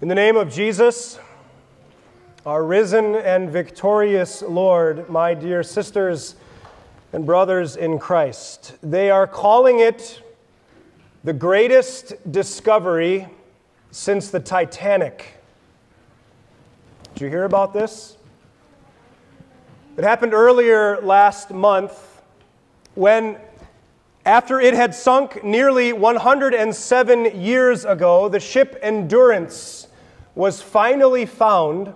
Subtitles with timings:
[0.00, 1.18] In the name of Jesus,
[2.46, 6.36] our risen and victorious Lord, my dear sisters
[7.12, 10.22] and brothers in Christ, they are calling it
[11.24, 13.26] the greatest discovery
[13.90, 15.34] since the Titanic.
[17.14, 18.16] Did you hear about this?
[19.96, 22.22] It happened earlier last month
[22.94, 23.36] when,
[24.24, 29.86] after it had sunk nearly 107 years ago, the ship Endurance
[30.38, 31.92] was finally found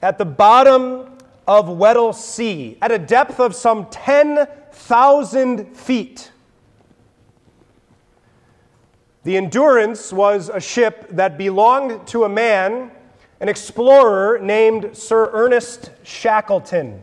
[0.00, 1.06] at the bottom
[1.46, 6.32] of Weddell Sea at a depth of some 10,000 feet.
[9.24, 12.90] The Endurance was a ship that belonged to a man,
[13.40, 17.02] an explorer named Sir Ernest Shackleton.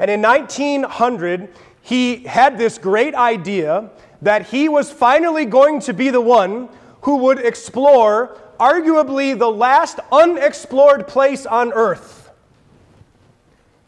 [0.00, 6.10] And in 1900, he had this great idea that he was finally going to be
[6.10, 6.68] the one
[7.02, 12.30] who would explore arguably the last unexplored place on Earth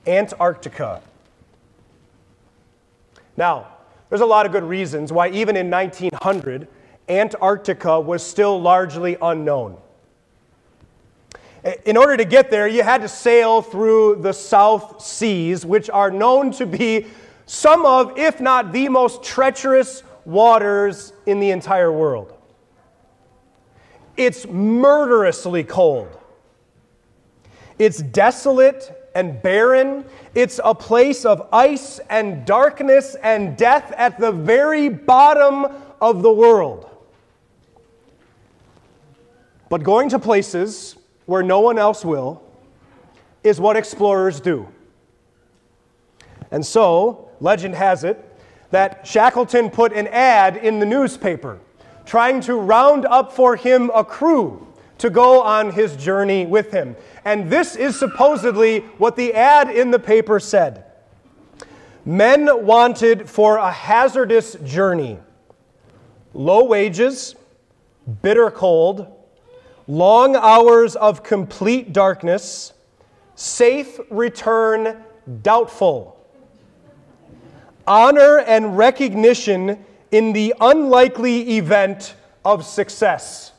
[0.06, 1.02] Antarctica.
[3.36, 3.68] Now,
[4.08, 6.68] there's a lot of good reasons why, even in 1900,
[7.08, 9.76] Antarctica was still largely unknown.
[11.84, 16.10] In order to get there, you had to sail through the South Seas, which are
[16.10, 17.06] known to be
[17.46, 22.32] some of, if not the most treacherous waters in the entire world.
[24.20, 26.14] It's murderously cold.
[27.78, 30.04] It's desolate and barren.
[30.34, 36.30] It's a place of ice and darkness and death at the very bottom of the
[36.30, 36.86] world.
[39.70, 42.42] But going to places where no one else will
[43.42, 44.68] is what explorers do.
[46.50, 48.22] And so, legend has it
[48.70, 51.58] that Shackleton put an ad in the newspaper
[52.10, 54.66] trying to round up for him a crew
[54.98, 56.96] to go on his journey with him.
[57.24, 60.86] And this is supposedly what the ad in the paper said.
[62.04, 65.20] Men wanted for a hazardous journey,
[66.34, 67.36] low wages,
[68.22, 69.06] bitter cold,
[69.86, 72.72] long hours of complete darkness,
[73.36, 75.04] safe return
[75.42, 76.20] doubtful,
[77.86, 83.52] honor and recognition in the unlikely event of success.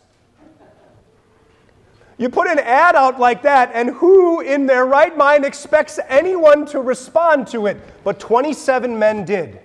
[2.18, 6.68] You put an ad out like that, and who in their right mind expects anyone
[6.68, 7.78] to respond to it?
[8.04, 9.60] But 27 men did.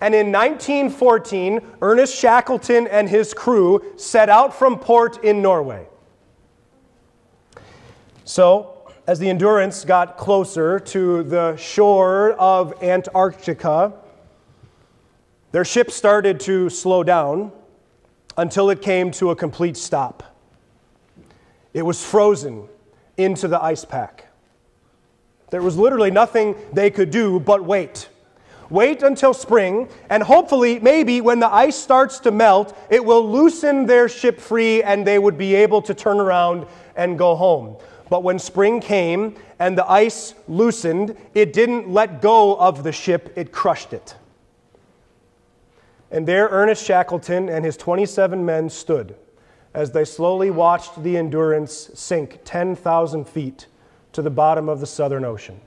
[0.00, 5.88] And in 1914, Ernest Shackleton and his crew set out from port in Norway.
[8.24, 13.94] So, as the Endurance got closer to the shore of Antarctica,
[15.56, 17.50] their ship started to slow down
[18.36, 20.36] until it came to a complete stop.
[21.72, 22.68] It was frozen
[23.16, 24.26] into the ice pack.
[25.48, 28.10] There was literally nothing they could do but wait.
[28.68, 33.86] Wait until spring, and hopefully, maybe when the ice starts to melt, it will loosen
[33.86, 37.78] their ship free and they would be able to turn around and go home.
[38.10, 43.32] But when spring came and the ice loosened, it didn't let go of the ship,
[43.36, 44.16] it crushed it.
[46.16, 49.16] And there Ernest Shackleton and his 27 men stood
[49.74, 53.66] as they slowly watched the Endurance sink 10,000 feet
[54.12, 55.60] to the bottom of the Southern Ocean.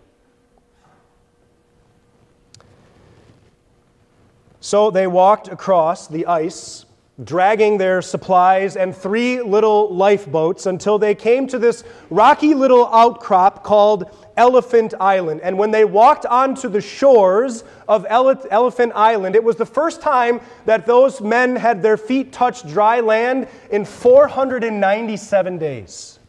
[4.59, 6.87] So they walked across the ice,
[7.23, 13.63] dragging their supplies and three little lifeboats until they came to this rocky little outcrop
[13.63, 15.41] called Elephant Island.
[15.41, 20.01] And when they walked onto the shores of Ele- Elephant Island, it was the first
[20.01, 26.19] time that those men had their feet touch dry land in 497 days.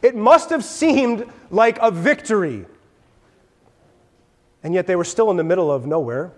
[0.00, 2.66] It must have seemed like a victory.
[4.62, 6.30] And yet they were still in the middle of nowhere.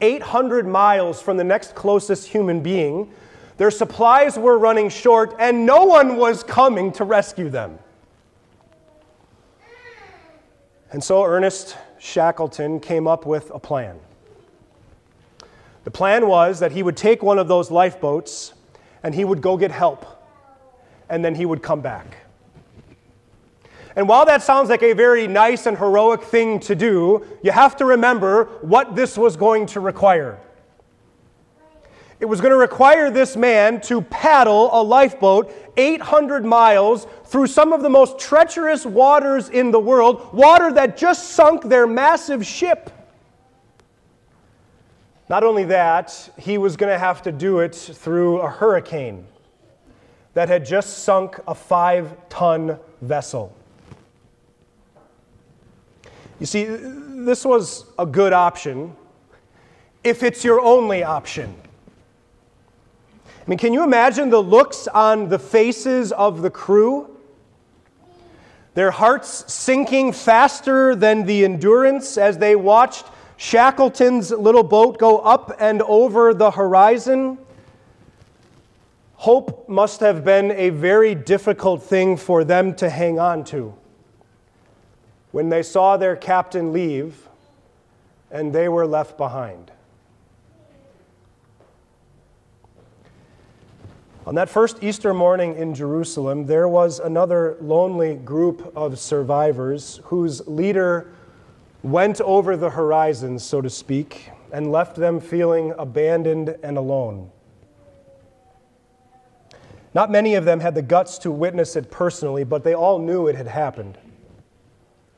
[0.00, 3.10] 800 miles from the next closest human being.
[3.56, 7.78] Their supplies were running short, and no one was coming to rescue them.
[10.92, 13.98] And so Ernest Shackleton came up with a plan.
[15.84, 18.54] The plan was that he would take one of those lifeboats
[19.02, 20.04] and he would go get help,
[21.08, 22.25] and then he would come back.
[23.96, 27.76] And while that sounds like a very nice and heroic thing to do, you have
[27.76, 30.38] to remember what this was going to require.
[32.20, 37.72] It was going to require this man to paddle a lifeboat 800 miles through some
[37.72, 42.90] of the most treacherous waters in the world, water that just sunk their massive ship.
[45.28, 49.26] Not only that, he was going to have to do it through a hurricane
[50.34, 53.54] that had just sunk a five ton vessel.
[56.38, 58.94] You see, this was a good option
[60.04, 61.54] if it's your only option.
[63.26, 67.16] I mean, can you imagine the looks on the faces of the crew?
[68.74, 73.06] Their hearts sinking faster than the endurance as they watched
[73.38, 77.38] Shackleton's little boat go up and over the horizon.
[79.14, 83.74] Hope must have been a very difficult thing for them to hang on to
[85.36, 87.28] when they saw their captain leave
[88.30, 89.70] and they were left behind.
[94.24, 100.40] On that first Easter morning in Jerusalem, there was another lonely group of survivors whose
[100.48, 101.12] leader
[101.82, 107.30] went over the horizon, so to speak, and left them feeling abandoned and alone.
[109.92, 113.26] Not many of them had the guts to witness it personally, but they all knew
[113.26, 113.98] it had happened.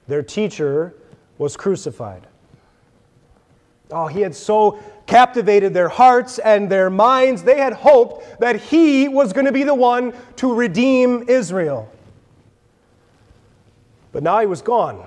[0.09, 0.95] Their teacher
[1.37, 2.27] was crucified.
[3.91, 7.43] Oh, he had so captivated their hearts and their minds.
[7.43, 11.91] They had hoped that he was going to be the one to redeem Israel.
[14.13, 15.07] But now he was gone.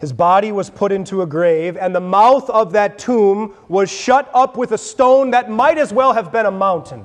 [0.00, 4.30] His body was put into a grave, and the mouth of that tomb was shut
[4.32, 7.04] up with a stone that might as well have been a mountain.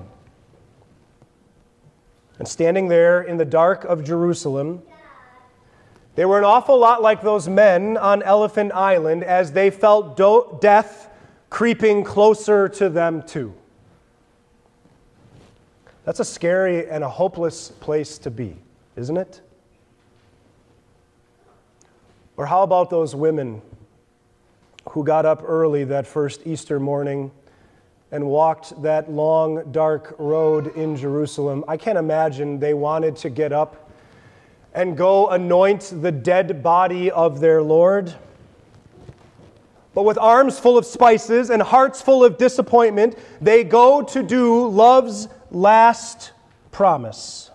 [2.40, 4.82] And standing there in the dark of Jerusalem,
[6.16, 10.58] they were an awful lot like those men on Elephant Island as they felt do-
[10.62, 11.10] death
[11.50, 13.54] creeping closer to them, too.
[16.06, 18.56] That's a scary and a hopeless place to be,
[18.96, 19.42] isn't it?
[22.38, 23.62] Or how about those women
[24.90, 27.32] who got up early that first Easter morning
[28.12, 31.66] and walked that long, dark road in Jerusalem?
[31.68, 33.85] I can't imagine they wanted to get up
[34.76, 38.14] and go anoint the dead body of their Lord.
[39.94, 44.68] But with arms full of spices and hearts full of disappointment, they go to do
[44.68, 46.34] love's last
[46.72, 47.50] promise.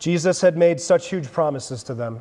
[0.00, 2.20] Jesus had made such huge promises to them.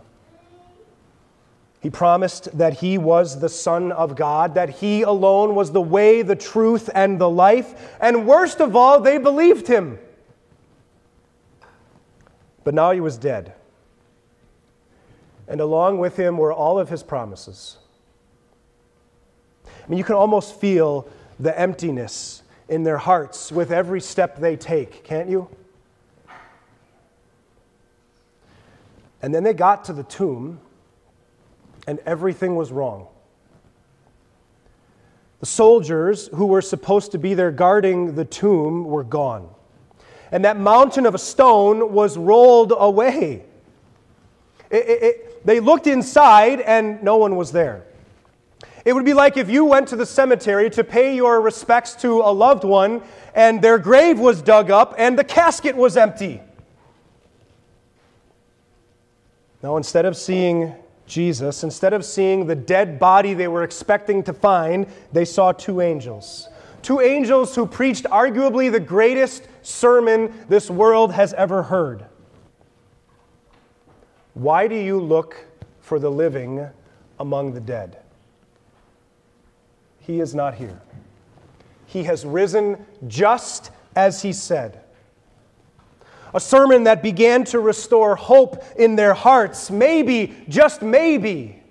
[1.81, 6.21] He promised that he was the Son of God, that he alone was the way,
[6.21, 7.97] the truth, and the life.
[7.99, 9.97] And worst of all, they believed him.
[12.63, 13.53] But now he was dead.
[15.47, 17.77] And along with him were all of his promises.
[19.65, 21.07] I mean, you can almost feel
[21.39, 25.49] the emptiness in their hearts with every step they take, can't you?
[29.21, 30.59] And then they got to the tomb,
[31.87, 33.07] and everything was wrong.
[35.39, 39.49] The soldiers who were supposed to be there guarding the tomb were gone.
[40.33, 43.43] And that mountain of a stone was rolled away.
[44.71, 47.85] It, it, it, they looked inside, and no one was there.
[48.83, 52.21] It would be like if you went to the cemetery to pay your respects to
[52.21, 53.03] a loved one,
[53.35, 56.41] and their grave was dug up, and the casket was empty.
[59.61, 60.73] Now, instead of seeing
[61.05, 65.79] Jesus, instead of seeing the dead body they were expecting to find, they saw two
[65.79, 66.49] angels.
[66.81, 72.05] Two angels who preached arguably the greatest sermon this world has ever heard.
[74.35, 75.45] Why do you look
[75.81, 76.67] for the living
[77.19, 77.97] among the dead?
[79.99, 80.81] He is not here.
[81.87, 84.83] He has risen just as he said
[86.33, 89.69] a sermon that began to restore hope in their hearts.
[89.69, 91.61] Maybe, just maybe.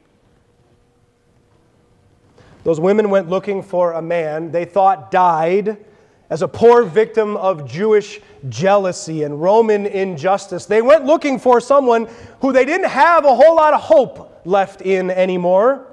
[2.64, 5.84] Those women went looking for a man they thought died
[6.32, 10.64] as a poor victim of Jewish jealousy and Roman injustice.
[10.64, 12.08] They went looking for someone
[12.40, 15.86] who they didn't have a whole lot of hope left in anymore.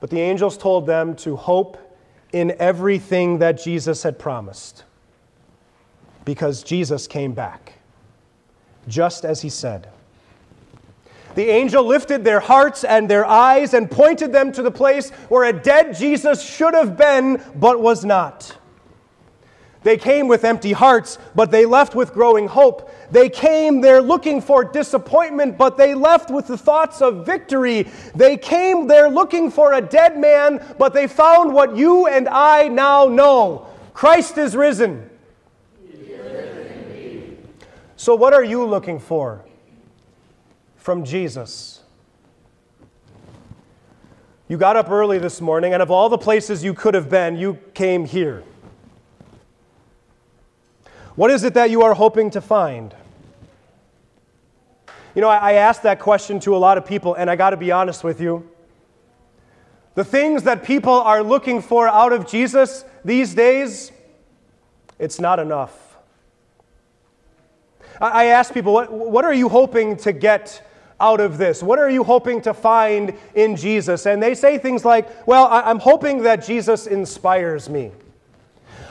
[0.00, 1.78] But the angels told them to hope
[2.32, 4.82] in everything that Jesus had promised
[6.24, 7.74] because Jesus came back,
[8.88, 9.86] just as he said.
[11.34, 15.44] The angel lifted their hearts and their eyes and pointed them to the place where
[15.44, 18.56] a dead Jesus should have been, but was not.
[19.84, 22.90] They came with empty hearts, but they left with growing hope.
[23.10, 27.86] They came there looking for disappointment, but they left with the thoughts of victory.
[28.14, 32.68] They came there looking for a dead man, but they found what you and I
[32.68, 35.10] now know Christ is risen.
[37.96, 39.44] So, what are you looking for
[40.84, 41.80] from Jesus?
[44.48, 47.38] You got up early this morning, and of all the places you could have been,
[47.38, 48.44] you came here.
[51.14, 52.94] What is it that you are hoping to find?
[55.14, 57.56] You know, I, asked that question to a lot of people, and I got to
[57.56, 58.46] be honest with you.
[59.94, 63.90] The things that people are looking for out of Jesus these days,
[64.98, 65.96] it's not enough.
[67.98, 70.60] I, I ask people, what, what are you hoping to get
[71.04, 71.62] out of this?
[71.62, 74.06] What are you hoping to find in Jesus?
[74.06, 77.92] And they say things like, well, I'm hoping that Jesus inspires me.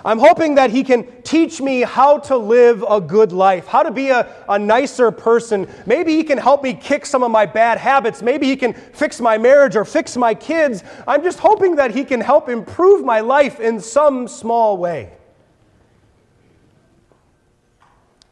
[0.06, 3.92] I'm hoping that He can teach me how to live a good life, how to
[3.92, 5.68] be a, a nicer person.
[5.88, 8.22] Maybe He can help me kick some of my bad habits.
[8.22, 10.84] Maybe He can fix my marriage or fix my kids.
[11.08, 15.10] I'm just hoping that He can help improve my life in some small way.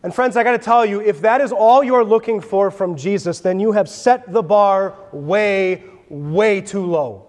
[0.03, 2.95] And, friends, I got to tell you, if that is all you're looking for from
[2.95, 7.27] Jesus, then you have set the bar way, way too low.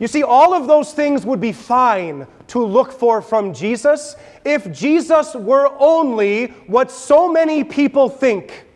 [0.00, 4.72] You see, all of those things would be fine to look for from Jesus if
[4.72, 8.66] Jesus were only what so many people think.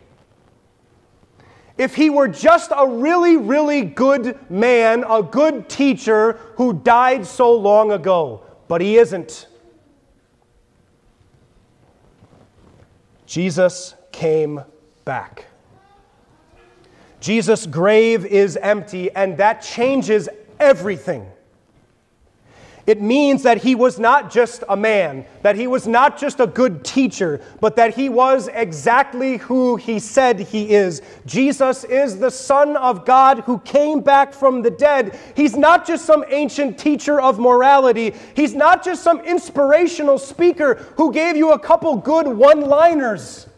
[1.77, 7.53] If he were just a really, really good man, a good teacher who died so
[7.53, 8.43] long ago.
[8.69, 9.46] But he isn't.
[13.27, 14.61] Jesus came
[15.05, 15.45] back.
[17.19, 20.29] Jesus' grave is empty, and that changes
[20.59, 21.27] everything.
[22.87, 26.47] It means that he was not just a man, that he was not just a
[26.47, 31.01] good teacher, but that he was exactly who he said he is.
[31.25, 35.19] Jesus is the Son of God who came back from the dead.
[35.35, 41.11] He's not just some ancient teacher of morality, he's not just some inspirational speaker who
[41.11, 43.49] gave you a couple good one liners.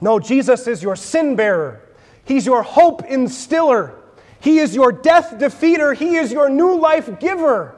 [0.00, 1.82] No, Jesus is your sin bearer,
[2.24, 3.94] he's your hope instiller.
[4.40, 5.96] He is your death defeater.
[5.96, 7.74] He is your new life giver.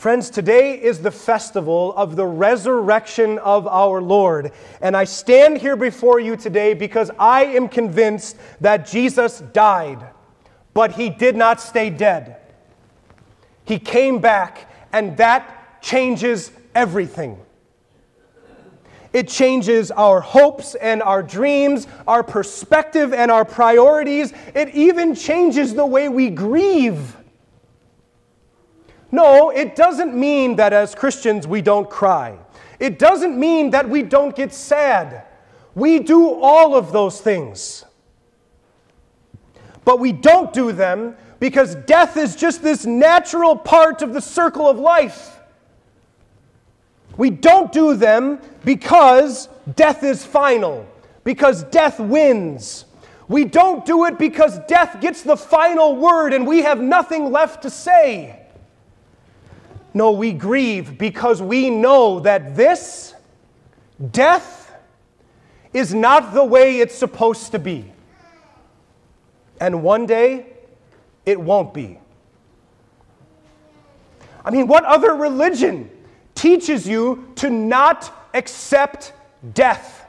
[0.00, 4.50] Friends, today is the festival of the resurrection of our Lord.
[4.80, 10.02] And I stand here before you today because I am convinced that Jesus died,
[10.72, 12.38] but he did not stay dead.
[13.66, 17.38] He came back, and that changes everything.
[19.12, 24.32] It changes our hopes and our dreams, our perspective and our priorities.
[24.54, 27.18] It even changes the way we grieve.
[29.12, 32.38] No, it doesn't mean that as Christians we don't cry.
[32.78, 35.26] It doesn't mean that we don't get sad.
[35.74, 37.84] We do all of those things.
[39.84, 44.68] But we don't do them because death is just this natural part of the circle
[44.68, 45.38] of life.
[47.16, 50.86] We don't do them because death is final,
[51.24, 52.84] because death wins.
[53.28, 57.62] We don't do it because death gets the final word and we have nothing left
[57.62, 58.39] to say.
[59.92, 63.14] No, we grieve because we know that this,
[64.10, 64.72] death,
[65.72, 67.92] is not the way it's supposed to be.
[69.60, 70.46] And one day,
[71.26, 71.98] it won't be.
[74.44, 75.90] I mean, what other religion
[76.34, 79.12] teaches you to not accept
[79.52, 80.06] death,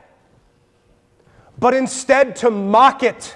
[1.59, 3.35] but instead to mock it.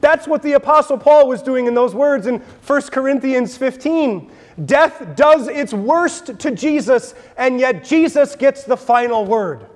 [0.00, 4.30] That's what the Apostle Paul was doing in those words in 1 Corinthians 15.
[4.64, 9.66] Death does its worst to Jesus, and yet Jesus gets the final word.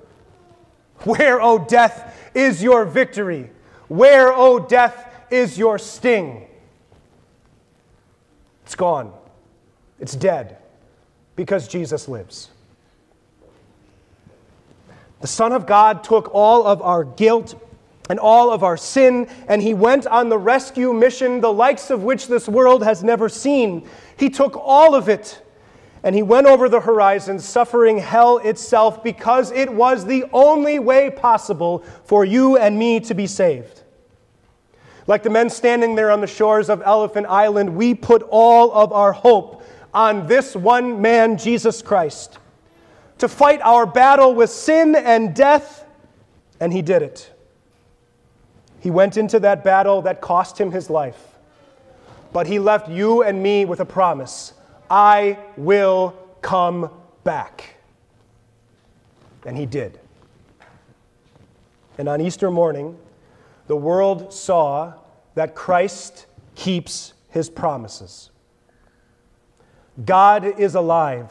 [1.04, 3.50] Where, O oh, death, is your victory?
[3.88, 6.46] Where, O oh, death, is your sting?
[8.64, 9.12] It's gone.
[9.98, 10.58] It's dead
[11.36, 12.50] because Jesus lives.
[15.20, 17.54] The Son of God took all of our guilt
[18.12, 22.02] and all of our sin, and he went on the rescue mission, the likes of
[22.02, 23.88] which this world has never seen.
[24.18, 25.40] He took all of it
[26.02, 31.08] and he went over the horizon, suffering hell itself, because it was the only way
[31.08, 33.82] possible for you and me to be saved.
[35.06, 38.92] Like the men standing there on the shores of Elephant Island, we put all of
[38.92, 39.62] our hope
[39.94, 42.38] on this one man, Jesus Christ,
[43.16, 45.86] to fight our battle with sin and death,
[46.60, 47.31] and he did it.
[48.82, 51.38] He went into that battle that cost him his life.
[52.32, 54.54] But he left you and me with a promise
[54.90, 56.90] I will come
[57.22, 57.76] back.
[59.46, 60.00] And he did.
[61.96, 62.98] And on Easter morning,
[63.68, 64.94] the world saw
[65.36, 68.30] that Christ keeps his promises.
[70.04, 71.30] God is alive,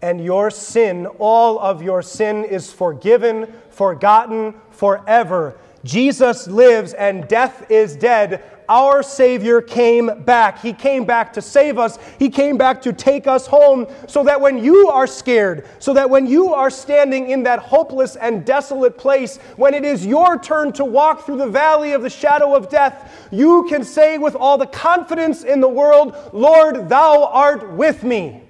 [0.00, 5.56] and your sin, all of your sin, is forgiven, forgotten forever.
[5.88, 10.60] Jesus lives and death is dead, our Savior came back.
[10.60, 11.98] He came back to save us.
[12.18, 16.10] He came back to take us home so that when you are scared, so that
[16.10, 20.72] when you are standing in that hopeless and desolate place, when it is your turn
[20.74, 24.58] to walk through the valley of the shadow of death, you can say with all
[24.58, 28.42] the confidence in the world, Lord, thou art with me.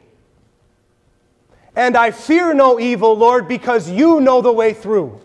[1.77, 5.21] And I fear no evil, Lord, because you know the way through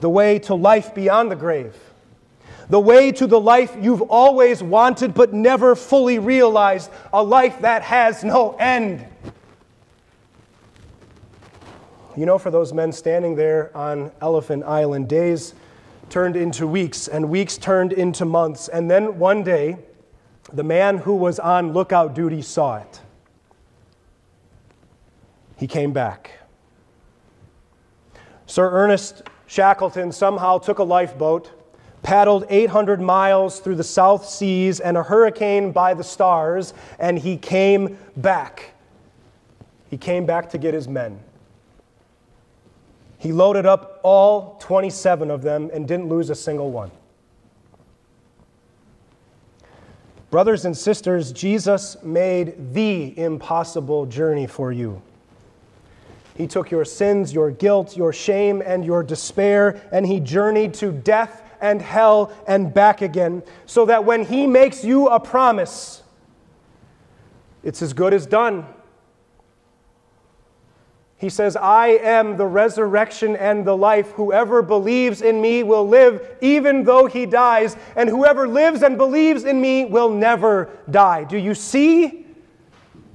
[0.00, 1.76] the way to life beyond the grave,
[2.68, 7.82] the way to the life you've always wanted but never fully realized, a life that
[7.82, 9.06] has no end.
[12.16, 15.54] You know, for those men standing there on Elephant Island, days
[16.08, 19.76] turned into weeks, and weeks turned into months, and then one day,
[20.52, 23.00] the man who was on lookout duty saw it.
[25.56, 26.32] He came back.
[28.46, 31.50] Sir Ernest Shackleton somehow took a lifeboat,
[32.04, 37.36] paddled 800 miles through the South Seas and a hurricane by the stars, and he
[37.36, 38.74] came back.
[39.90, 41.18] He came back to get his men.
[43.18, 46.92] He loaded up all 27 of them and didn't lose a single one.
[50.30, 55.02] Brothers and sisters, Jesus made the impossible journey for you.
[56.40, 60.90] He took your sins, your guilt, your shame, and your despair, and he journeyed to
[60.90, 66.02] death and hell and back again, so that when he makes you a promise,
[67.62, 68.64] it's as good as done.
[71.18, 74.12] He says, I am the resurrection and the life.
[74.12, 79.44] Whoever believes in me will live even though he dies, and whoever lives and believes
[79.44, 81.24] in me will never die.
[81.24, 82.24] Do you see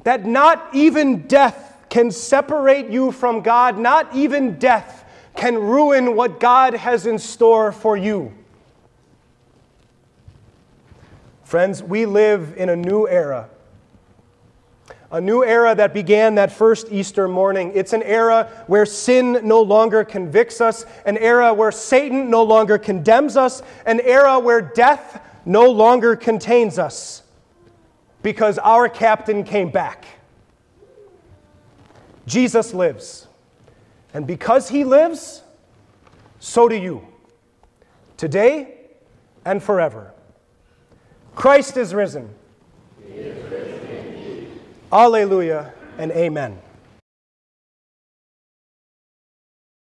[0.03, 1.65] that not even death
[1.96, 3.78] can separate you from God.
[3.78, 8.34] Not even death can ruin what God has in store for you.
[11.46, 13.48] Friends, we live in a new era.
[15.10, 17.72] A new era that began that first Easter morning.
[17.74, 22.77] It's an era where sin no longer convicts us, an era where Satan no longer
[22.77, 27.24] condemns us, an era where death no longer contains us
[28.22, 30.05] because our captain came back.
[32.25, 33.27] Jesus lives.
[34.14, 35.44] And because he lives,
[36.40, 37.05] so do you,
[38.18, 38.75] today
[39.44, 40.11] and forever.
[41.35, 42.33] Christ is risen.
[43.07, 44.61] Is risen
[44.92, 46.59] Alleluia and amen.